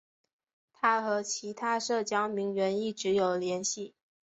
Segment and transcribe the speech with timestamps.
[0.73, 3.93] 她和其他社交名媛一直有联系。